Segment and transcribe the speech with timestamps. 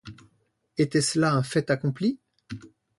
[0.79, 2.19] Était-ce là un fait accompli?